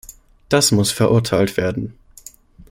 Das 0.49 0.71
muss 0.71 0.91
verurteilt 0.91 1.57
werden. 1.57 1.93